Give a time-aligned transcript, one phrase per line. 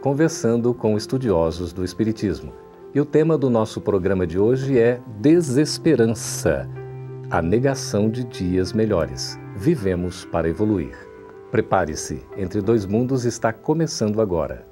[0.00, 2.52] conversando com estudiosos do Espiritismo.
[2.94, 6.68] E o tema do nosso programa de hoje é Desesperança
[7.30, 9.38] a negação de dias melhores.
[9.54, 10.96] Vivemos para evoluir.
[11.52, 14.69] Prepare-se, Entre Dois Mundos está começando agora.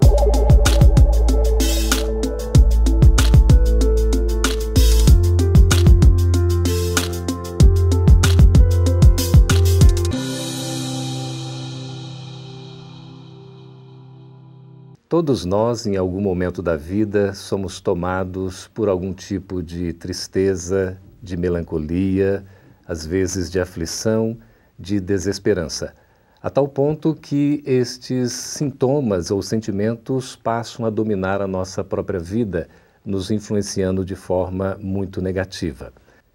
[15.08, 21.34] Todos nós, em algum momento da vida, somos tomados por algum tipo de tristeza, de
[21.34, 22.44] melancolia,
[22.86, 24.36] às vezes de aflição,
[24.78, 25.94] de desesperança,
[26.42, 32.68] a tal ponto que estes sintomas ou sentimentos passam a dominar a nossa própria vida,
[33.02, 35.90] nos influenciando de forma muito negativa.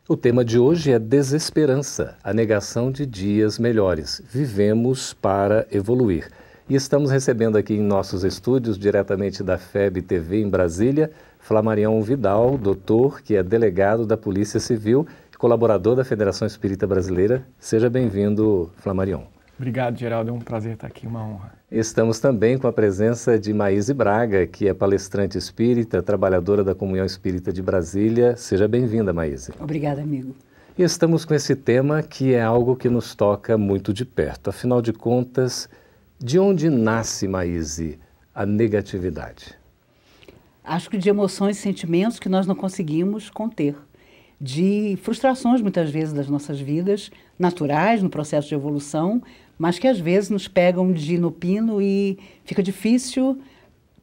[0.10, 4.20] O tema de hoje é desesperança, a negação de dias melhores.
[4.32, 6.32] Vivemos para evoluir.
[6.70, 12.58] E estamos recebendo aqui em nossos estúdios, diretamente da FEB TV em Brasília, Flamarião Vidal,
[12.58, 17.46] doutor, que é delegado da Polícia Civil e colaborador da Federação Espírita Brasileira.
[17.60, 19.28] Seja bem-vindo, Flamarião.
[19.58, 20.30] Obrigado, Geraldo.
[20.30, 21.52] É um prazer estar aqui, uma honra.
[21.70, 27.06] Estamos também com a presença de Maíse Braga, que é palestrante espírita, trabalhadora da Comunhão
[27.06, 28.38] Espírita de Brasília.
[28.38, 29.52] Seja bem-vinda, Maíse.
[29.60, 30.34] Obrigada, amigo.
[30.78, 34.50] E estamos com esse tema que é algo que nos toca muito de perto.
[34.50, 35.70] Afinal de contas,
[36.20, 38.00] de onde nasce, Maíse,
[38.34, 39.58] a negatividade?
[40.64, 43.76] Acho que de emoções e sentimentos que nós não conseguimos conter.
[44.40, 49.22] De frustrações, muitas vezes, das nossas vidas, naturais no processo de evolução,
[49.58, 53.42] mas que às vezes nos pegam de no pino e fica difícil.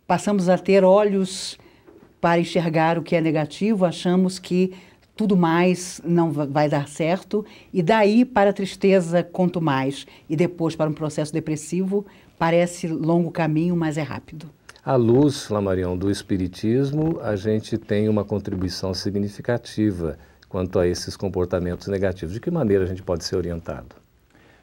[0.06, 1.58] Passamos a ter olhos
[2.20, 4.74] para enxergar o que é negativo, achamos que
[5.20, 7.44] tudo mais não vai dar certo,
[7.74, 12.06] e daí para a tristeza, quanto mais, e depois para um processo depressivo,
[12.38, 14.48] parece longo caminho, mas é rápido.
[14.82, 20.16] À luz, Lamarião, do Espiritismo, a gente tem uma contribuição significativa
[20.48, 22.32] quanto a esses comportamentos negativos.
[22.32, 23.96] De que maneira a gente pode ser orientado?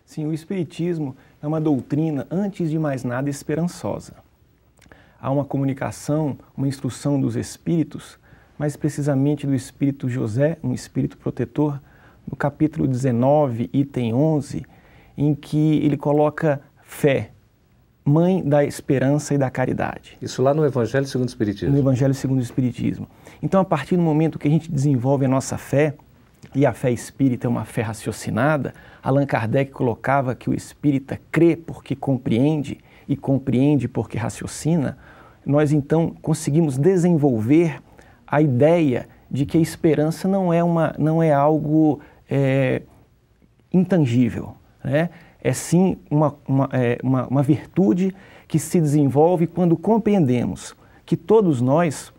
[0.03, 4.13] Sim, o Espiritismo é uma doutrina, antes de mais nada, esperançosa.
[5.21, 8.17] Há uma comunicação, uma instrução dos Espíritos
[8.57, 11.79] mais precisamente do espírito José, um espírito protetor,
[12.29, 14.65] no capítulo 19, item 11,
[15.17, 17.31] em que ele coloca fé,
[18.03, 20.17] mãe da esperança e da caridade.
[20.21, 21.73] Isso lá no Evangelho segundo o Espiritismo.
[21.73, 23.07] No Evangelho segundo o Espiritismo.
[23.41, 25.95] Então, a partir do momento que a gente desenvolve a nossa fé,
[26.55, 31.55] e a fé espírita é uma fé raciocinada, Allan Kardec colocava que o espírita crê
[31.55, 34.97] porque compreende e compreende porque raciocina,
[35.45, 37.81] nós então conseguimos desenvolver
[38.27, 41.99] a ideia de que a esperança não é, uma, não é algo
[42.29, 42.81] é,
[43.73, 45.09] intangível, né?
[45.41, 48.13] é sim uma, uma, é, uma, uma virtude
[48.47, 52.11] que se desenvolve quando compreendemos que todos nós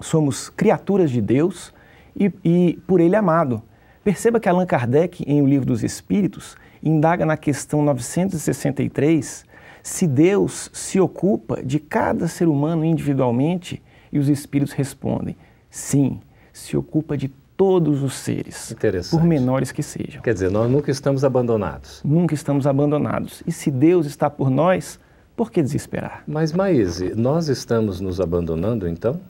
[0.00, 1.72] somos criaturas de Deus
[2.16, 3.62] e, e, por Ele amado.
[4.02, 9.44] Perceba que Allan Kardec, em O Livro dos Espíritos, indaga na questão 963
[9.82, 13.82] se Deus se ocupa de cada ser humano individualmente
[14.12, 15.36] e os espíritos respondem:
[15.70, 16.20] sim,
[16.52, 18.74] se ocupa de todos os seres,
[19.10, 20.20] por menores que sejam.
[20.22, 22.00] Quer dizer, nós nunca estamos abandonados.
[22.04, 23.42] Nunca estamos abandonados.
[23.46, 24.98] E se Deus está por nós,
[25.36, 26.24] por que desesperar?
[26.26, 29.20] Mas, Maíse, nós estamos nos abandonando então?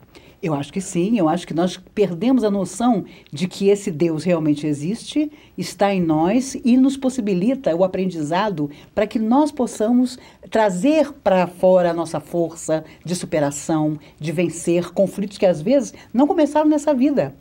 [0.42, 4.24] Eu acho que sim, eu acho que nós perdemos a noção de que esse Deus
[4.24, 10.18] realmente existe, está em nós e nos possibilita o aprendizado para que nós possamos
[10.50, 16.26] trazer para fora a nossa força de superação, de vencer conflitos que às vezes não
[16.26, 17.32] começaram nessa vida.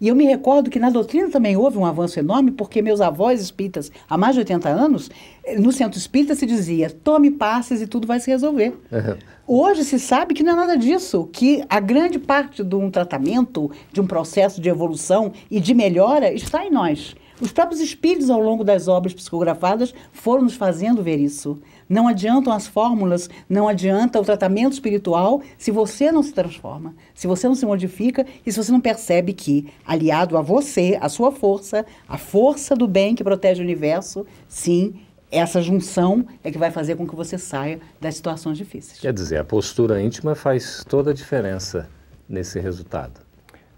[0.00, 3.40] E eu me recordo que na doutrina também houve um avanço enorme, porque meus avós
[3.40, 5.10] espíritas, há mais de 80 anos,
[5.44, 8.74] eh, no centro espírita se dizia: tome passes e tudo vai se resolver.
[8.90, 9.16] Uhum.
[9.46, 13.70] Hoje se sabe que não é nada disso, que a grande parte de um tratamento,
[13.92, 17.14] de um processo de evolução e de melhora está em nós.
[17.40, 21.58] Os próprios espíritos, ao longo das obras psicografadas, foram nos fazendo ver isso.
[21.88, 27.26] Não adiantam as fórmulas, não adianta o tratamento espiritual se você não se transforma, se
[27.26, 31.30] você não se modifica e se você não percebe que, aliado a você, a sua
[31.30, 34.94] força, a força do bem que protege o universo, sim,
[35.30, 39.00] essa junção é que vai fazer com que você saia das situações difíceis.
[39.00, 41.88] Quer dizer, a postura íntima faz toda a diferença
[42.28, 43.20] nesse resultado?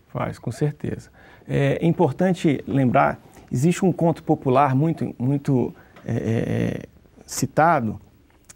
[0.09, 1.11] Faz, com certeza.
[1.47, 3.19] É importante lembrar,
[3.51, 5.75] existe um conto popular muito, muito
[6.05, 6.83] é, é,
[7.27, 8.01] citado,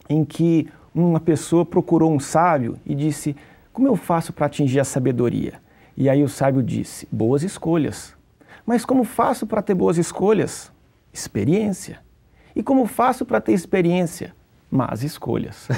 [0.08, 3.36] em que uma pessoa procurou um sábio e disse:
[3.72, 5.54] Como eu faço para atingir a sabedoria?
[5.96, 8.14] E aí o sábio disse: Boas escolhas.
[8.64, 10.70] Mas como faço para ter boas escolhas?
[11.12, 12.00] Experiência.
[12.54, 14.34] E como faço para ter experiência?
[14.70, 15.68] Más escolhas.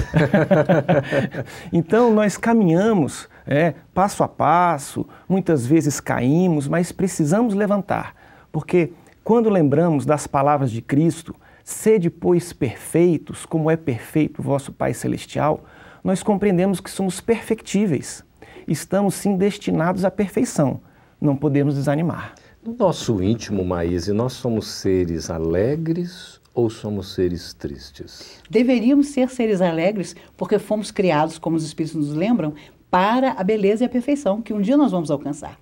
[1.73, 8.15] então nós caminhamos é, passo a passo, muitas vezes caímos, mas precisamos levantar,
[8.51, 8.91] porque
[9.25, 14.93] quando lembramos das palavras de Cristo, sede, pois, perfeitos, como é perfeito o vosso Pai
[14.93, 15.65] Celestial,
[16.03, 18.23] nós compreendemos que somos perfectíveis.
[18.67, 20.79] Estamos sim destinados à perfeição.
[21.19, 22.35] Não podemos desanimar.
[22.63, 28.43] No nosso íntimo, Maíse, nós somos seres alegres ou somos seres tristes?
[28.47, 32.53] Deveríamos ser seres alegres porque fomos criados, como os Espíritos nos lembram,
[32.91, 35.57] para a beleza e a perfeição que um dia nós vamos alcançar.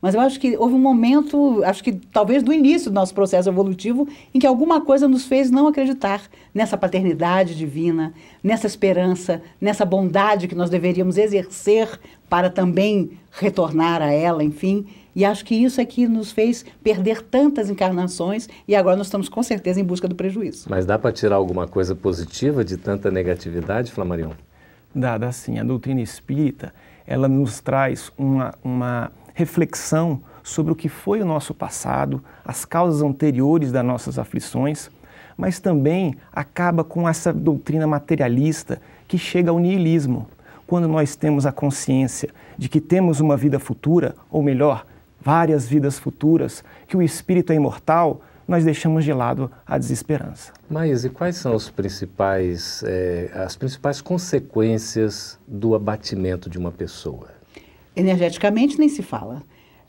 [0.00, 3.48] Mas eu acho que houve um momento, acho que talvez do início do nosso processo
[3.48, 6.22] evolutivo, em que alguma coisa nos fez não acreditar
[6.54, 11.98] nessa paternidade divina, nessa esperança, nessa bondade que nós deveríamos exercer
[12.28, 14.86] para também retornar a ela, enfim.
[15.16, 19.28] E acho que isso é que nos fez perder tantas encarnações e agora nós estamos
[19.28, 20.66] com certeza em busca do prejuízo.
[20.70, 24.30] Mas dá para tirar alguma coisa positiva de tanta negatividade, Flamarion?
[24.94, 25.58] Dá, dá sim.
[25.58, 26.72] A doutrina espírita,
[27.04, 33.02] ela nos traz uma, uma reflexão sobre o que foi o nosso passado, as causas
[33.02, 34.90] anteriores das nossas aflições,
[35.36, 40.26] mas também acaba com essa doutrina materialista que chega ao niilismo.
[40.66, 44.84] Quando nós temos a consciência de que temos uma vida futura, ou melhor,
[45.20, 50.52] várias vidas futuras, que o espírito é imortal, nós deixamos de lado a desesperança.
[50.68, 57.37] Mas e quais são principais, eh, as principais consequências do abatimento de uma pessoa?
[57.98, 59.42] Energeticamente nem se fala.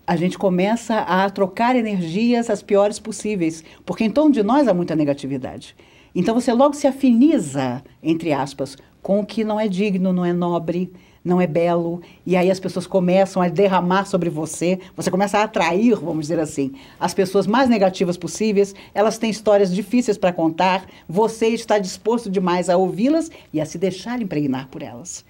[0.06, 4.74] A gente começa a trocar energias as piores possíveis, porque em torno de nós há
[4.74, 5.76] muita negatividade.
[6.16, 10.34] Então você logo se afiniza, entre aspas, com o que não é digno, não é
[10.34, 10.92] nobre,
[11.24, 15.44] não é belo, e aí as pessoas começam a derramar sobre você, você começa a
[15.44, 20.88] atrair, vamos dizer assim, as pessoas mais negativas possíveis, elas têm histórias difíceis para contar,
[21.08, 25.24] você está disposto demais a ouvi-las e a se deixar impregnar por elas.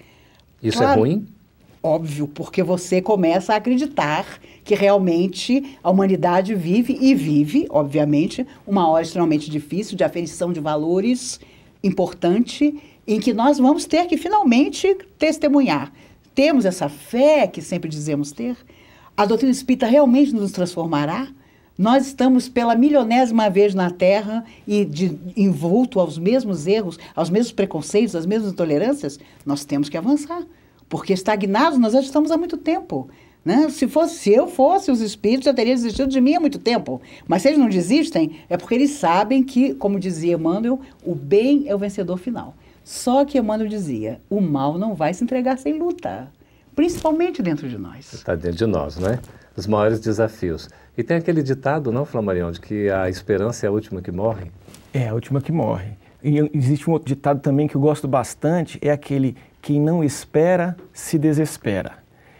[0.62, 1.26] Isso é claro, é ruim?
[1.82, 8.86] Óbvio, porque você começa a acreditar que realmente a humanidade vive e vive, obviamente, uma
[8.86, 11.40] hora extremamente difícil de aferição de valores
[11.82, 15.90] importante em que nós vamos ter que finalmente testemunhar.
[16.34, 18.56] Temos essa fé que sempre dizemos ter?
[19.16, 21.28] A doutrina espírita realmente nos transformará?
[21.78, 27.52] Nós estamos pela milionésima vez na Terra e de, envolto aos mesmos erros, aos mesmos
[27.52, 29.18] preconceitos, às mesmas intolerâncias?
[29.46, 30.42] Nós temos que avançar,
[30.90, 33.08] porque estagnados nós já estamos há muito tempo.
[33.42, 33.70] Né?
[33.70, 37.00] Se, fosse, se eu fosse os espíritos, já teria desistido de mim há muito tempo.
[37.26, 41.64] Mas se eles não desistem, é porque eles sabem que, como dizia Emmanuel, o bem
[41.66, 42.54] é o vencedor final.
[42.84, 46.28] Só que Emmanuel dizia: o mal não vai se entregar sem luta,
[46.74, 48.12] principalmente dentro de nós.
[48.12, 49.20] Está dentro de nós, não é?
[49.56, 50.68] Os maiores desafios.
[50.98, 54.50] E tem aquele ditado, não, Flamarion, de que a esperança é a última que morre?
[54.92, 55.92] É a última que morre.
[56.22, 60.76] E existe um outro ditado também que eu gosto bastante, é aquele quem não espera
[60.92, 61.92] se desespera.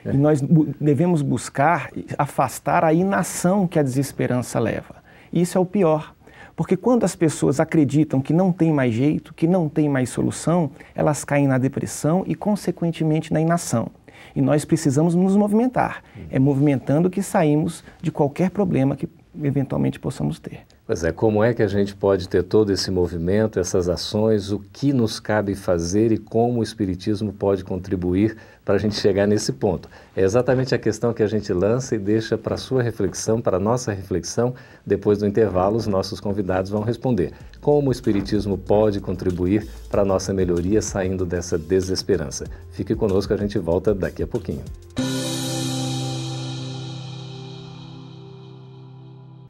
[0.05, 0.13] É.
[0.13, 0.41] E nós
[0.81, 4.97] devemos buscar afastar a inação que a desesperança leva.
[5.33, 6.15] E isso é o pior.
[6.57, 10.71] Porque quando as pessoas acreditam que não tem mais jeito, que não tem mais solução,
[10.95, 13.89] elas caem na depressão e, consequentemente, na inação.
[14.37, 16.03] E nós precisamos nos movimentar.
[16.31, 19.09] É movimentando que saímos de qualquer problema que
[19.43, 20.61] eventualmente possamos ter.
[20.91, 24.59] Pois é, como é que a gente pode ter todo esse movimento, essas ações, o
[24.59, 29.53] que nos cabe fazer e como o Espiritismo pode contribuir para a gente chegar nesse
[29.53, 29.89] ponto?
[30.17, 33.59] É exatamente a questão que a gente lança e deixa para a sua reflexão, para
[33.59, 34.53] a nossa reflexão.
[34.85, 37.31] Depois do intervalo, os nossos convidados vão responder.
[37.61, 42.47] Como o Espiritismo pode contribuir para a nossa melhoria saindo dessa desesperança?
[42.73, 44.65] Fique conosco, a gente volta daqui a pouquinho.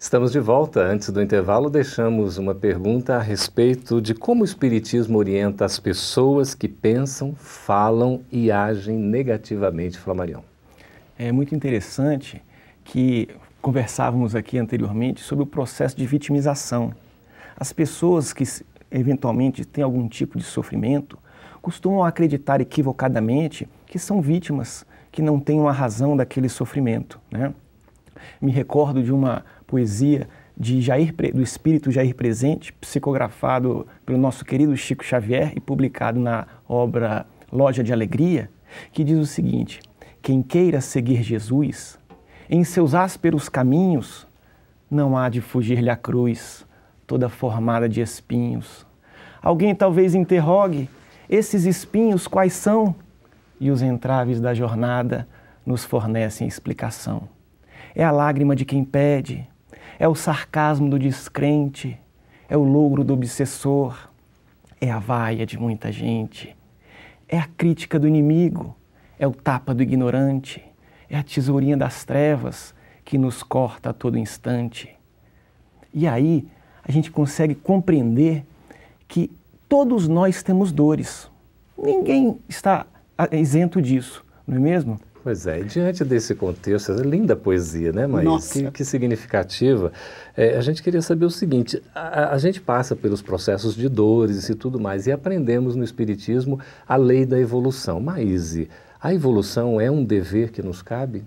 [0.03, 0.81] Estamos de volta.
[0.81, 6.55] Antes do intervalo, deixamos uma pergunta a respeito de como o Espiritismo orienta as pessoas
[6.55, 10.43] que pensam, falam e agem negativamente, Flamarião.
[11.19, 12.43] É muito interessante
[12.83, 13.29] que
[13.61, 16.95] conversávamos aqui anteriormente sobre o processo de vitimização.
[17.55, 18.45] As pessoas que
[18.91, 21.19] eventualmente têm algum tipo de sofrimento
[21.61, 27.21] costumam acreditar equivocadamente que são vítimas, que não têm uma razão daquele sofrimento.
[27.31, 27.53] Né?
[28.41, 34.77] Me recordo de uma poesia de Jair, do espírito Jair Presente, psicografado pelo nosso querido
[34.77, 38.51] Chico Xavier e publicado na obra Loja de Alegria,
[38.93, 39.81] que diz o seguinte:
[40.21, 41.99] Quem queira seguir Jesus,
[42.49, 44.27] em seus ásperos caminhos,
[44.91, 46.67] não há de fugir-lhe a cruz,
[47.07, 48.85] toda formada de espinhos.
[49.41, 50.91] Alguém talvez interrogue:
[51.29, 52.95] esses espinhos quais são?
[53.61, 55.29] E os entraves da jornada
[55.65, 57.29] nos fornecem explicação.
[57.95, 59.50] É a lágrima de quem pede,
[60.01, 62.01] é o sarcasmo do descrente,
[62.49, 64.09] é o logro do obsessor,
[64.81, 66.57] é a vaia de muita gente,
[67.29, 68.75] é a crítica do inimigo,
[69.19, 70.65] é o tapa do ignorante,
[71.11, 74.89] é a tesourinha das trevas que nos corta a todo instante.
[75.93, 76.49] E aí
[76.83, 78.43] a gente consegue compreender
[79.07, 79.31] que
[79.69, 81.31] todos nós temos dores.
[81.77, 82.87] Ninguém está
[83.33, 84.99] isento disso, não é mesmo?
[85.23, 88.53] Pois é, e diante desse contexto, linda poesia, né, Maís?
[88.53, 89.93] Que, que, significativa.
[90.35, 94.49] É, a gente queria saber o seguinte: a, a, gente passa pelos processos de dores
[94.49, 96.59] e tudo mais, e aprendemos no Espiritismo
[96.89, 98.01] a lei da evolução.
[98.01, 101.23] Maíse, a evolução é um dever que nos cabe?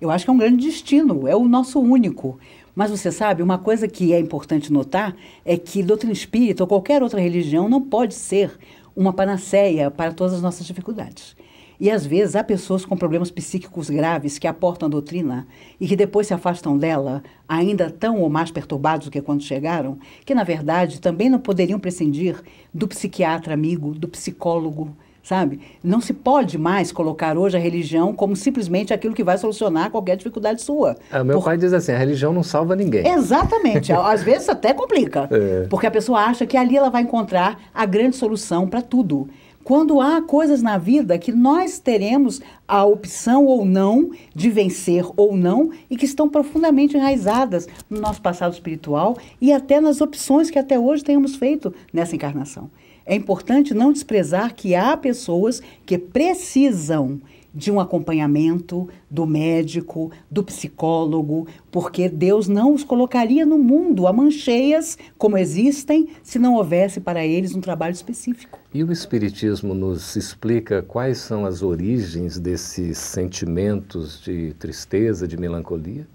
[0.00, 2.40] Eu acho que é um grande destino, é o nosso único.
[2.74, 7.02] Mas você sabe, uma coisa que é importante notar é que doutrina espírita ou qualquer
[7.02, 8.52] outra religião não pode ser
[8.94, 11.36] uma panaceia para todas as nossas dificuldades.
[11.80, 15.46] E às vezes há pessoas com problemas psíquicos graves que aportam a doutrina
[15.80, 19.98] e que depois se afastam dela, ainda tão ou mais perturbados do que quando chegaram,
[20.24, 22.42] que na verdade também não poderiam prescindir
[22.74, 25.60] do psiquiatra amigo, do psicólogo, sabe?
[25.84, 30.16] Não se pode mais colocar hoje a religião como simplesmente aquilo que vai solucionar qualquer
[30.16, 30.96] dificuldade sua.
[31.12, 31.44] É, meu Por...
[31.44, 33.06] pai diz assim, a religião não salva ninguém.
[33.06, 33.92] Exatamente.
[33.94, 35.28] Às vezes até complica.
[35.30, 35.66] É.
[35.68, 39.28] Porque a pessoa acha que ali ela vai encontrar a grande solução para tudo
[39.68, 45.36] quando há coisas na vida que nós teremos a opção ou não de vencer ou
[45.36, 50.58] não e que estão profundamente enraizadas no nosso passado espiritual e até nas opções que
[50.58, 52.70] até hoje tenhamos feito nessa encarnação.
[53.04, 57.20] É importante não desprezar que há pessoas que precisam
[57.58, 64.12] de um acompanhamento do médico, do psicólogo, porque Deus não os colocaria no mundo a
[64.12, 68.60] mancheias como existem se não houvesse para eles um trabalho específico.
[68.72, 76.06] E o Espiritismo nos explica quais são as origens desses sentimentos de tristeza, de melancolia?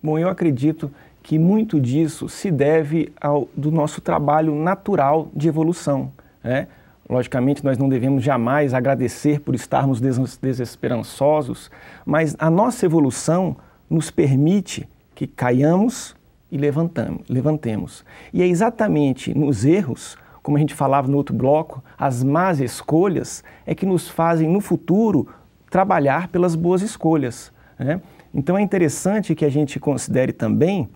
[0.00, 0.92] Bom, eu acredito
[1.24, 6.12] que muito disso se deve ao do nosso trabalho natural de evolução.
[6.44, 6.68] Né?
[7.08, 10.00] Logicamente, nós não devemos jamais agradecer por estarmos
[10.38, 11.70] desesperançosos,
[12.04, 13.56] mas a nossa evolução
[13.88, 16.14] nos permite que caiamos
[16.50, 18.04] e levantemos.
[18.32, 23.42] E é exatamente nos erros, como a gente falava no outro bloco, as más escolhas
[23.66, 25.28] é que nos fazem no futuro
[25.70, 27.52] trabalhar pelas boas escolhas.
[27.78, 28.00] Né?
[28.32, 30.88] Então é interessante que a gente considere também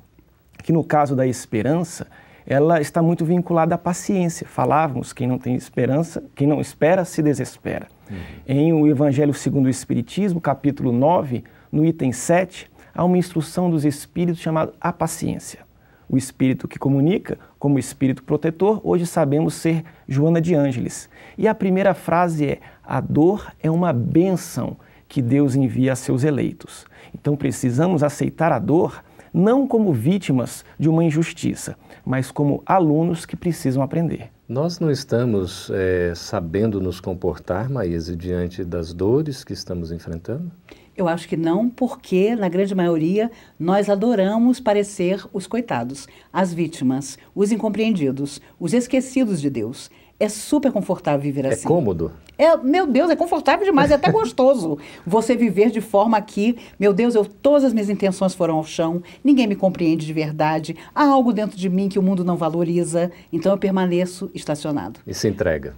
[0.63, 2.07] que no caso da esperança,
[2.47, 4.47] ela está muito vinculada à paciência.
[4.47, 7.87] Falávamos, quem não tem esperança, quem não espera, se desespera.
[8.11, 8.17] Uhum.
[8.47, 13.85] Em o Evangelho segundo o Espiritismo, capítulo 9, no item 7, há uma instrução dos
[13.85, 15.61] Espíritos chamada a paciência.
[16.09, 21.09] O Espírito que comunica, como Espírito protetor, hoje sabemos ser Joana de Ângeles.
[21.39, 24.77] E a primeira frase é: a dor é uma bênção
[25.09, 26.87] que Deus envia a seus eleitos.
[27.15, 33.37] Então precisamos aceitar a dor não como vítimas de uma injustiça, mas como alunos que
[33.37, 34.31] precisam aprender.
[34.49, 40.53] Nós não estamos é, sabendo nos comportar, Maísa, diante das dores que estamos enfrentando?
[40.95, 47.19] Eu acho que não, porque, na grande maioria, nós adoramos parecer os coitados, as vítimas,
[47.35, 49.91] os incompreendidos, os esquecidos de Deus.
[50.23, 51.65] É super confortável viver é assim.
[51.65, 52.13] É cômodo?
[52.39, 56.93] É, meu Deus, é confortável demais, é até gostoso você viver de forma que, meu
[56.93, 61.05] Deus, eu, todas as minhas intenções foram ao chão, ninguém me compreende de verdade, há
[61.05, 65.01] algo dentro de mim que o mundo não valoriza, então eu permaneço estacionado.
[65.05, 65.75] E se entrega.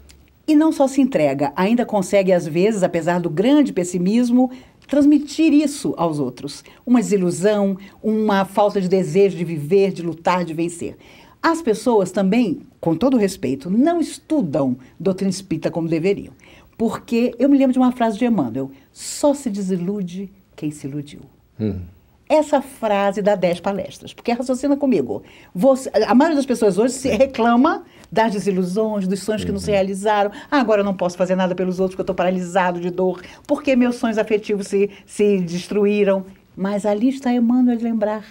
[0.47, 4.51] E não só se entrega, ainda consegue, às vezes, apesar do grande pessimismo,
[4.87, 6.63] transmitir isso aos outros.
[6.85, 10.99] Uma desilusão, uma falta de desejo de viver, de lutar, de vencer.
[11.45, 16.33] As pessoas também, com todo respeito, não estudam doutrina espírita como deveriam.
[16.79, 21.21] Porque eu me lembro de uma frase de Emmanuel: só se desilude quem se iludiu.
[21.61, 21.81] Hum.
[22.27, 25.23] Essa frase dá 10 palestras, porque raciocina comigo.
[25.55, 29.47] Você, a maioria das pessoas hoje se reclama das desilusões, dos sonhos uhum.
[29.47, 29.75] que não se uhum.
[29.75, 30.31] realizaram.
[30.51, 33.21] Ah, agora eu não posso fazer nada pelos outros porque eu estou paralisado de dor,
[33.47, 36.25] porque meus sonhos afetivos se, se destruíram.
[36.57, 38.25] Mas ali está Emmanuel de lembrar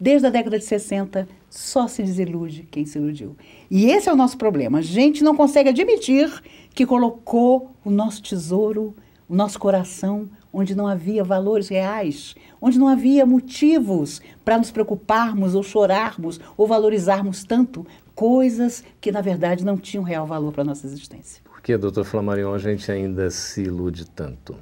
[0.00, 3.36] Desde a década de 60, só se desilude quem se iludiu.
[3.68, 4.78] E esse é o nosso problema.
[4.78, 6.30] A gente não consegue admitir
[6.72, 8.94] que colocou o nosso tesouro,
[9.28, 15.54] o nosso coração, onde não havia valores reais, onde não havia motivos para nos preocuparmos
[15.54, 20.66] ou chorarmos ou valorizarmos tanto coisas que, na verdade, não tinham real valor para a
[20.66, 21.42] nossa existência.
[21.44, 24.56] Por que, doutor Flamarion, a gente ainda se ilude tanto?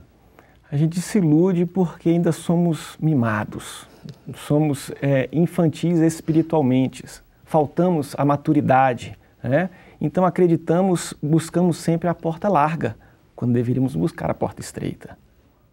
[0.71, 3.88] A gente se ilude porque ainda somos mimados,
[4.35, 7.05] somos é, infantis espiritualmente,
[7.45, 9.71] faltamos a maturidade, né?
[10.01, 12.97] Então acreditamos, buscamos sempre a porta larga,
[13.35, 15.17] quando deveríamos buscar a porta estreita.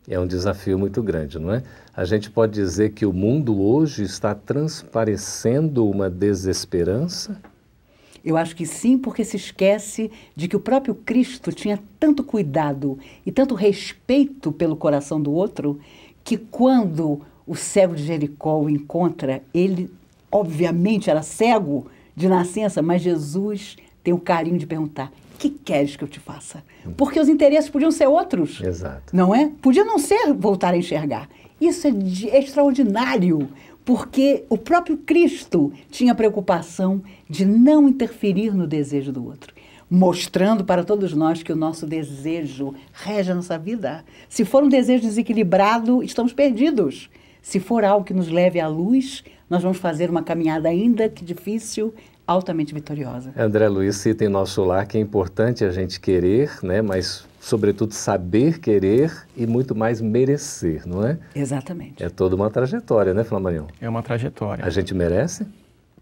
[0.08, 1.64] É um desafio muito grande, não é?
[1.96, 7.42] A gente pode dizer que o mundo hoje está transparecendo uma desesperança?
[8.24, 13.00] Eu acho que sim, porque se esquece de que o próprio Cristo tinha tanto cuidado
[13.26, 15.80] e tanto respeito pelo coração do outro,
[16.24, 19.92] que quando o cego de Jericó o encontra, ele
[20.32, 26.04] obviamente era cego de nascença, mas Jesus tem o carinho de perguntar: que queres que
[26.04, 26.64] eu te faça?
[26.98, 28.62] Porque os interesses podiam ser outros.
[28.62, 29.16] Exato.
[29.16, 29.52] Não é?
[29.62, 31.30] Podia não ser voltar a enxergar.
[31.60, 33.50] Isso é, de, é extraordinário,
[33.84, 39.54] porque o próprio Cristo tinha preocupação de não interferir no desejo do outro,
[39.90, 44.04] mostrando para todos nós que o nosso desejo rege a nossa vida.
[44.28, 47.10] Se for um desejo desequilibrado, estamos perdidos.
[47.46, 51.24] Se for algo que nos leve à luz, nós vamos fazer uma caminhada ainda que
[51.24, 51.94] difícil,
[52.26, 53.32] altamente vitoriosa.
[53.38, 57.94] André Luiz cita em nosso lar que é importante a gente querer, né, mas sobretudo
[57.94, 61.20] saber querer e muito mais merecer, não é?
[61.36, 62.04] Exatamente.
[62.04, 63.68] É toda uma trajetória, né, Flamarion?
[63.80, 64.66] É uma trajetória.
[64.66, 65.46] A gente merece?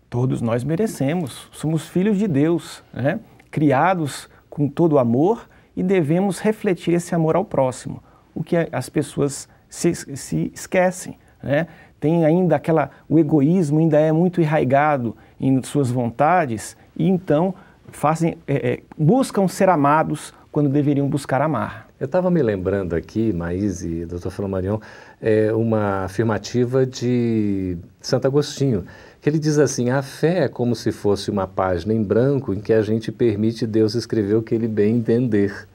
[0.09, 1.49] Todos nós merecemos.
[1.51, 3.19] Somos filhos de Deus, né?
[3.51, 8.01] criados com todo amor e devemos refletir esse amor ao próximo,
[8.33, 11.17] o que as pessoas se, se esquecem.
[11.43, 11.67] Né?
[11.99, 17.53] Tem ainda aquela, o egoísmo ainda é muito enraigado em suas vontades e então
[17.91, 21.87] fazem, é, é, buscam ser amados quando deveriam buscar amar.
[21.99, 24.29] Eu estava me lembrando aqui, Maís e Dr.
[24.29, 24.79] Flamarion,
[25.21, 28.83] é, uma afirmativa de Santo Agostinho,
[29.21, 32.59] que ele diz assim: a fé é como se fosse uma página em branco em
[32.59, 35.67] que a gente permite Deus escrever o que ele bem entender.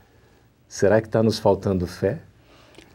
[0.68, 2.18] Será que está nos faltando fé?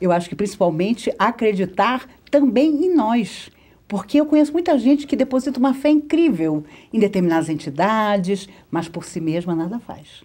[0.03, 3.49] Eu acho que principalmente acreditar também em nós.
[3.88, 9.06] Porque eu conheço muita gente que deposita uma fé incrível em determinadas entidades, mas por
[9.06, 10.21] si mesma nada faz.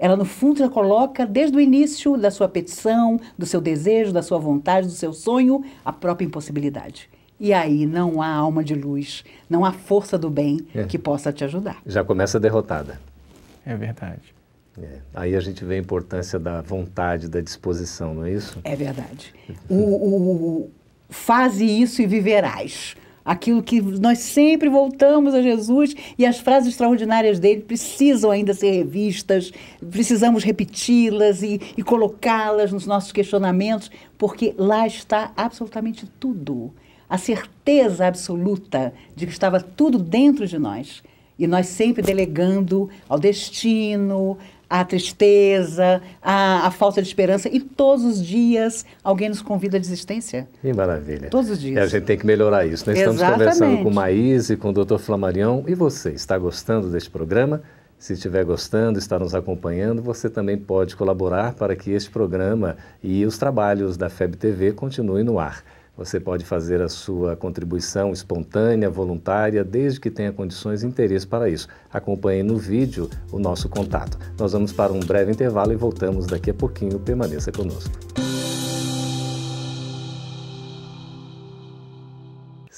[0.00, 4.20] Ela, no fundo, já coloca desde o início da sua petição, do seu desejo, da
[4.20, 7.08] sua vontade, do seu sonho, a própria impossibilidade.
[7.38, 10.82] E aí não há alma de luz, não há força do bem é.
[10.86, 11.80] que possa te ajudar.
[11.86, 13.00] Já começa derrotada.
[13.64, 14.33] É verdade.
[14.80, 14.98] É.
[15.14, 18.58] Aí a gente vê a importância da vontade, da disposição, não é isso?
[18.64, 19.32] É verdade.
[19.68, 20.70] o, o,
[21.08, 22.96] faze isso e viverás.
[23.24, 28.70] Aquilo que nós sempre voltamos a Jesus e as frases extraordinárias dele precisam ainda ser
[28.70, 29.50] revistas,
[29.90, 36.70] precisamos repeti-las e, e colocá-las nos nossos questionamentos, porque lá está absolutamente tudo.
[37.08, 41.02] A certeza absoluta de que estava tudo dentro de nós.
[41.36, 47.48] E nós sempre delegando ao destino, a tristeza, a, a, falta de esperança.
[47.48, 50.48] E todos os dias alguém nos convida à desistência.
[50.60, 51.28] Que maravilha.
[51.30, 51.82] Todos os dias.
[51.82, 52.84] A gente tem que melhorar isso.
[52.88, 53.38] Nós estamos Exatamente.
[53.38, 54.98] conversando com Maís e com o Dr.
[54.98, 55.64] Flamarião.
[55.66, 57.62] E você, está gostando deste programa?
[57.98, 63.24] Se estiver gostando, está nos acompanhando, você também pode colaborar para que este programa e
[63.24, 65.64] os trabalhos da FEB TV continuem no ar.
[65.96, 71.48] Você pode fazer a sua contribuição espontânea, voluntária, desde que tenha condições e interesse para
[71.48, 71.68] isso.
[71.92, 74.18] Acompanhe no vídeo o nosso contato.
[74.36, 76.98] Nós vamos para um breve intervalo e voltamos daqui a pouquinho.
[76.98, 77.92] Permaneça conosco.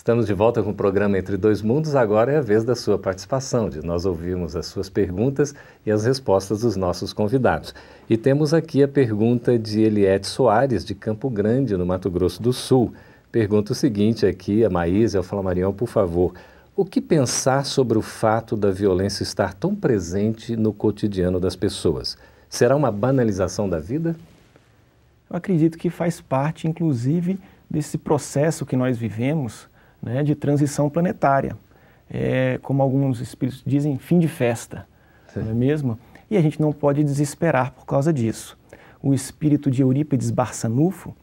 [0.07, 1.97] Estamos de volta com o programa Entre Dois Mundos.
[1.97, 5.53] Agora é a vez da sua participação, de nós ouvirmos as suas perguntas
[5.85, 7.75] e as respostas dos nossos convidados.
[8.09, 12.53] E temos aqui a pergunta de Eliette Soares, de Campo Grande, no Mato Grosso do
[12.53, 12.95] Sul.
[13.33, 16.35] Pergunta o seguinte aqui, a Maísa ao Flamarião, por favor.
[16.77, 22.17] O que pensar sobre o fato da violência estar tão presente no cotidiano das pessoas?
[22.49, 24.15] Será uma banalização da vida?
[25.29, 29.69] Eu acredito que faz parte, inclusive, desse processo que nós vivemos
[30.03, 31.57] né, de transição planetária.
[32.09, 34.87] É, como alguns espíritos dizem, fim de festa,
[35.33, 35.41] Sim.
[35.41, 35.99] não é mesmo?
[36.31, 38.57] E a gente não pode desesperar por causa disso.
[39.03, 41.15] O espírito de Eurípides Barçanufo,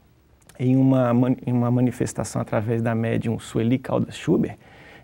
[0.59, 1.11] em uma,
[1.45, 4.57] em uma manifestação através da médium Sueli Caldas Schubert,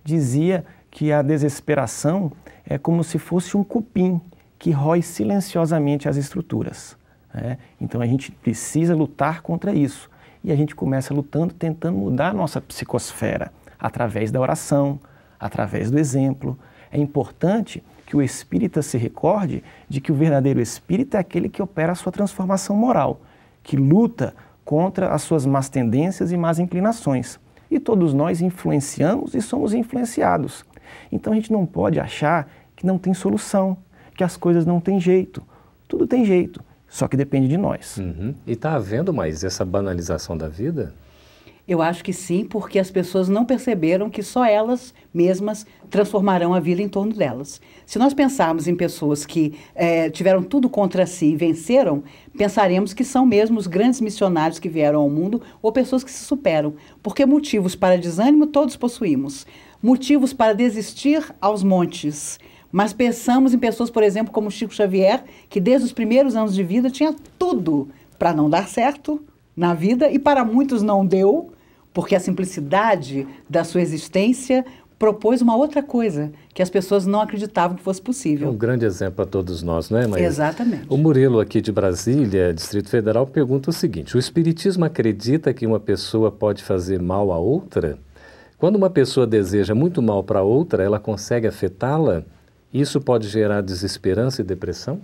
[0.03, 2.32] dizia que a desesperação
[2.65, 4.21] é como se fosse um cupim
[4.58, 6.97] que rói silenciosamente as estruturas.
[7.34, 7.58] Né?
[7.79, 10.10] Então a gente precisa lutar contra isso.
[10.43, 14.99] E a gente começa lutando, tentando mudar a nossa psicosfera através da oração,
[15.39, 16.57] através do exemplo.
[16.91, 21.61] É importante que o espírita se recorde de que o verdadeiro espírita é aquele que
[21.61, 23.21] opera a sua transformação moral,
[23.63, 24.33] que luta
[24.65, 27.39] contra as suas más tendências e más inclinações.
[27.69, 30.65] E todos nós influenciamos e somos influenciados.
[31.11, 33.77] Então a gente não pode achar que não tem solução,
[34.15, 35.43] que as coisas não têm jeito.
[35.87, 36.63] Tudo tem jeito.
[36.87, 37.97] Só que depende de nós.
[37.97, 38.33] Uhum.
[38.47, 40.93] E está havendo mais essa banalização da vida?
[41.69, 46.60] Eu acho que sim, porque as pessoas não perceberam que só elas mesmas transformarão a
[46.60, 47.62] vida em torno delas.
[47.86, 52.03] Se nós pensarmos em pessoas que é, tiveram tudo contra si e venceram,
[52.36, 56.25] pensaremos que são mesmo os grandes missionários que vieram ao mundo ou pessoas que se
[56.25, 56.73] superam.
[57.03, 59.45] Porque motivos para desânimo todos possuímos.
[59.79, 62.39] Motivos para desistir aos montes.
[62.71, 66.63] Mas pensamos em pessoas, por exemplo, como Chico Xavier, que desde os primeiros anos de
[66.63, 69.21] vida tinha tudo para não dar certo
[69.55, 71.51] na vida e para muitos não deu
[71.93, 74.65] porque a simplicidade da sua existência
[74.99, 78.49] propôs uma outra coisa que as pessoas não acreditavam que fosse possível.
[78.49, 80.28] Um grande exemplo para todos nós, não é, Maísa?
[80.28, 80.86] Exatamente.
[80.89, 85.80] O Murilo, aqui de Brasília, Distrito Federal, pergunta o seguinte: o Espiritismo acredita que uma
[85.80, 87.97] pessoa pode fazer mal a outra?
[88.58, 92.23] Quando uma pessoa deseja muito mal para outra, ela consegue afetá-la?
[92.73, 94.99] Isso pode gerar desesperança e depressão?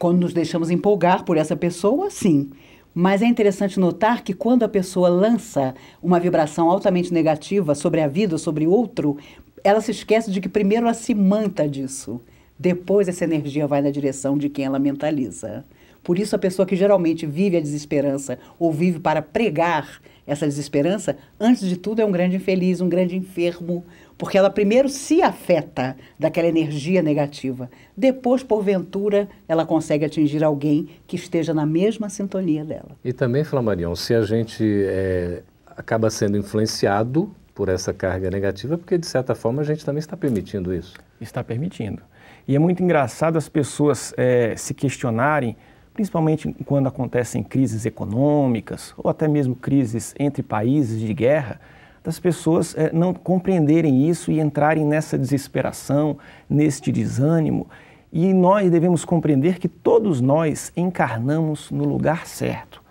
[0.00, 2.50] Quando nos deixamos empolgar por essa pessoa, sim.
[2.94, 8.06] Mas é interessante notar que quando a pessoa lança uma vibração altamente negativa sobre a
[8.06, 9.18] vida sobre outro,
[9.64, 12.20] ela se esquece de que primeiro ela se manta disso.
[12.56, 15.64] Depois essa energia vai na direção de quem ela mentaliza.
[16.04, 21.16] Por isso, a pessoa que geralmente vive a desesperança ou vive para pregar essa desesperança,
[21.40, 23.84] antes de tudo é um grande infeliz, um grande enfermo,
[24.16, 27.70] porque ela primeiro se afeta daquela energia negativa.
[27.96, 32.96] Depois, porventura, ela consegue atingir alguém que esteja na mesma sintonia dela.
[33.02, 38.98] E também, Flamarion, se a gente é, acaba sendo influenciado por essa carga negativa, porque
[38.98, 40.94] de certa forma a gente também está permitindo isso.
[41.20, 42.02] Está permitindo.
[42.46, 45.56] E é muito engraçado as pessoas é, se questionarem,
[45.94, 51.60] principalmente quando acontecem crises econômicas ou até mesmo crises entre países de guerra
[52.02, 56.18] das pessoas é, não compreenderem isso e entrarem nessa desesperação,
[56.50, 57.66] neste desânimo.
[58.12, 62.82] E nós devemos compreender que todos nós encarnamos no lugar certo,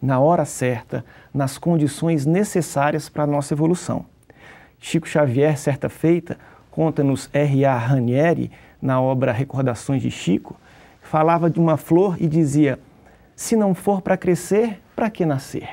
[0.00, 4.06] na hora certa, nas condições necessárias para a nossa evolução.
[4.80, 6.38] Chico Xavier, certa feita,
[6.70, 7.76] conta-nos R.A.
[7.76, 10.56] Ranieri, na obra Recordações de Chico,
[11.12, 12.78] falava de uma flor e dizia:
[13.36, 15.68] se não for para crescer, para que nascer?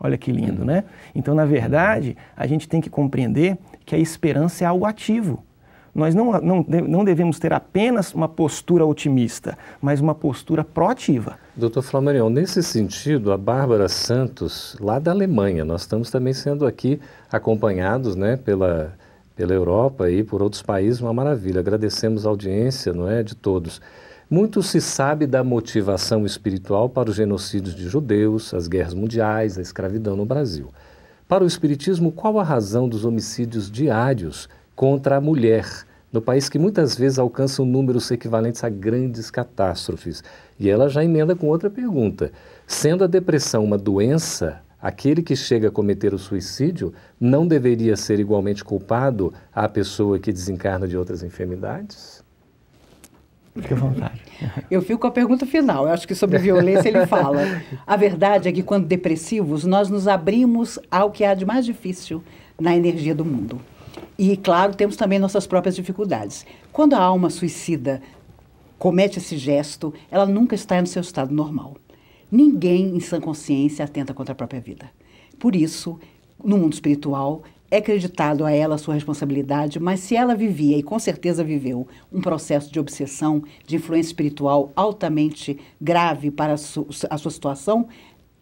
[0.00, 0.84] Olha que lindo, né?
[1.14, 5.44] Então, na verdade, a gente tem que compreender que a esperança é algo ativo.
[5.94, 11.36] Nós não, não, não devemos ter apenas uma postura otimista, mas uma postura proativa.
[11.54, 16.98] Doutor Flamarion, nesse sentido, a Bárbara Santos, lá da Alemanha, nós estamos também sendo aqui
[17.30, 18.94] acompanhados né, pela,
[19.36, 21.60] pela Europa e por outros países, uma maravilha.
[21.60, 23.80] Agradecemos a audiência não é, de todos.
[24.30, 29.62] Muito se sabe da motivação espiritual para os genocídios de judeus, as guerras mundiais, a
[29.62, 30.70] escravidão no Brasil.
[31.28, 35.66] Para o Espiritismo, qual a razão dos homicídios diários contra a mulher,
[36.10, 40.24] no país que muitas vezes alcançam números equivalentes a grandes catástrofes?
[40.58, 42.32] E ela já emenda com outra pergunta:
[42.66, 48.18] sendo a depressão uma doença, aquele que chega a cometer o suicídio não deveria ser
[48.18, 52.23] igualmente culpado à pessoa que desencarna de outras enfermidades?
[53.54, 54.20] Fique à vontade.
[54.70, 55.86] Eu fico com a pergunta final.
[55.86, 57.42] Eu acho que sobre violência ele fala.
[57.86, 62.22] A verdade é que, quando depressivos, nós nos abrimos ao que há de mais difícil
[62.60, 63.60] na energia do mundo.
[64.18, 66.44] E, claro, temos também nossas próprias dificuldades.
[66.72, 68.02] Quando a alma suicida
[68.78, 71.76] comete esse gesto, ela nunca está no seu estado normal.
[72.30, 74.90] Ninguém, em sã consciência, atenta contra a própria vida.
[75.38, 75.98] Por isso,
[76.42, 77.42] no mundo espiritual,
[77.74, 81.88] é acreditado a ela a sua responsabilidade, mas se ela vivia, e com certeza viveu,
[82.12, 87.88] um processo de obsessão, de influência espiritual altamente grave para a, su a sua situação,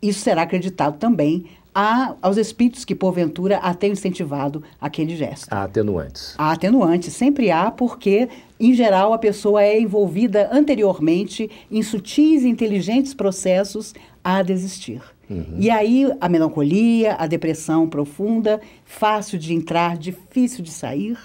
[0.03, 5.47] isso será acreditado também a, aos espíritos que, porventura, a tenham incentivado aquele gesto.
[5.51, 6.35] Há atenuantes.
[6.37, 8.29] Há atenuantes, sempre há, porque,
[8.61, 15.03] em geral, a pessoa é envolvida anteriormente em sutis e inteligentes processos a desistir.
[15.29, 15.57] Uhum.
[15.59, 21.19] E aí a melancolia, a depressão profunda, fácil de entrar, difícil de sair.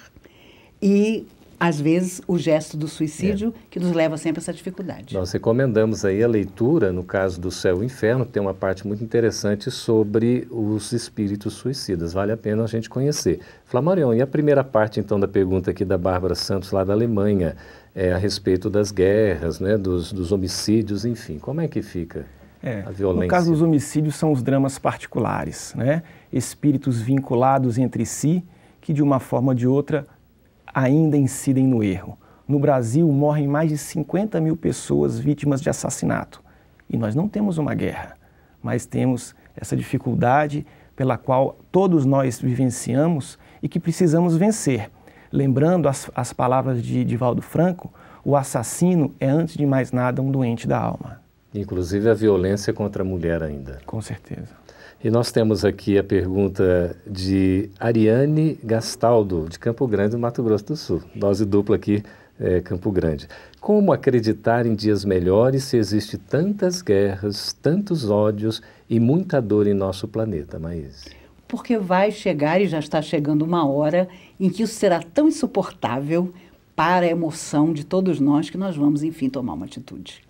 [0.82, 1.26] E
[1.60, 3.60] às vezes, o gesto do suicídio é.
[3.72, 5.16] que nos leva sempre a essa dificuldade.
[5.16, 9.04] Nós recomendamos aí a leitura, no caso do Céu e Inferno, tem uma parte muito
[9.04, 12.14] interessante sobre os espíritos suicidas.
[12.14, 13.40] Vale a pena a gente conhecer.
[13.66, 17.56] Flamarion, e a primeira parte, então, da pergunta aqui da Bárbara Santos, lá da Alemanha,
[17.96, 22.28] é, a respeito das guerras, né, dos, dos homicídios, enfim, como é que fica?
[22.62, 23.24] É, a violência.
[23.24, 26.04] No caso dos homicídios, são os dramas particulares, né?
[26.32, 28.43] espíritos vinculados entre si
[28.82, 30.08] que, de uma forma ou de outra,
[30.74, 32.17] ainda incidem no erro.
[32.48, 36.41] No Brasil, morrem mais de 50 mil pessoas vítimas de assassinato.
[36.89, 38.15] E nós não temos uma guerra,
[38.63, 40.65] mas temos essa dificuldade
[40.96, 44.89] pela qual todos nós vivenciamos e que precisamos vencer.
[45.32, 47.93] Lembrando as, as palavras de Divaldo Franco,
[48.24, 51.22] o assassino é, antes de mais nada, um doente da alma.
[51.54, 53.80] Inclusive a violência contra a mulher ainda.
[53.86, 54.50] Com certeza.
[55.04, 60.76] E nós temos aqui a pergunta de Ariane Gastaldo, de Campo Grande, Mato Grosso do
[60.76, 61.04] Sul.
[61.16, 62.04] Dose dupla aqui,
[62.40, 63.28] é, Campo Grande.
[63.62, 69.74] Como acreditar em dias melhores se existe tantas guerras, tantos ódios e muita dor em
[69.74, 71.06] nosso planeta, Maís?
[71.48, 76.34] Porque vai chegar e já está chegando uma hora em que isso será tão insuportável
[76.76, 80.27] para a emoção de todos nós que nós vamos, enfim, tomar uma atitude.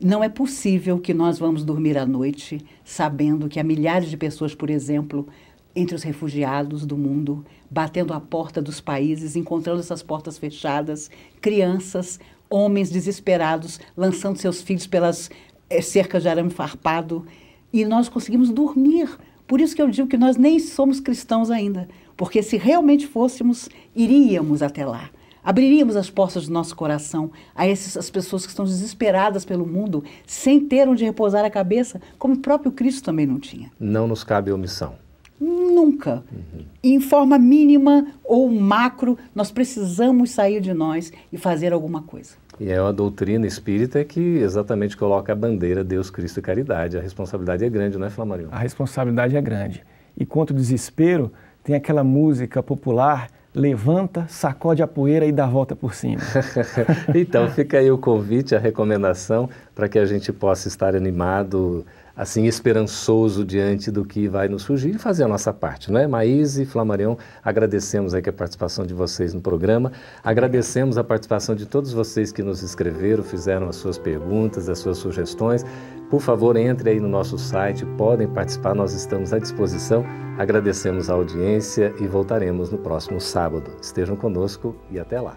[0.00, 4.54] Não é possível que nós vamos dormir à noite sabendo que há milhares de pessoas,
[4.54, 5.26] por exemplo,
[5.74, 12.20] entre os refugiados do mundo, batendo a porta dos países, encontrando essas portas fechadas, crianças,
[12.48, 15.32] homens desesperados, lançando seus filhos pelas
[15.68, 17.26] é, cercas de arame farpado,
[17.72, 19.18] e nós conseguimos dormir.
[19.48, 23.68] Por isso que eu digo que nós nem somos cristãos ainda, porque se realmente fôssemos,
[23.96, 25.10] iríamos até lá
[25.48, 30.60] abriríamos as portas do nosso coração a essas pessoas que estão desesperadas pelo mundo, sem
[30.60, 33.70] ter onde repousar a cabeça, como o próprio Cristo também não tinha.
[33.80, 34.96] Não nos cabe omissão.
[35.40, 36.22] Nunca.
[36.30, 36.64] Uhum.
[36.84, 42.34] Em forma mínima ou macro, nós precisamos sair de nós e fazer alguma coisa.
[42.60, 46.98] E é uma doutrina espírita que exatamente coloca a bandeira Deus, Cristo e Caridade.
[46.98, 48.48] A responsabilidade é grande, não é, Flamarion?
[48.50, 49.82] A responsabilidade é grande.
[50.14, 51.32] E quanto ao desespero,
[51.64, 56.22] tem aquela música popular levanta, sacode a poeira e dá a volta por cima.
[57.14, 61.84] então fica aí o convite, a recomendação para que a gente possa estar animado,
[62.18, 66.06] assim esperançoso diante do que vai nos surgir e fazer a nossa parte, não é?
[66.08, 69.92] Maís e Flamarion, agradecemos aqui a participação de vocês no programa,
[70.24, 74.98] agradecemos a participação de todos vocês que nos escreveram, fizeram as suas perguntas, as suas
[74.98, 75.64] sugestões.
[76.10, 80.04] Por favor, entre aí no nosso site, podem participar, nós estamos à disposição.
[80.38, 83.70] Agradecemos a audiência e voltaremos no próximo sábado.
[83.80, 85.36] Estejam conosco e até lá.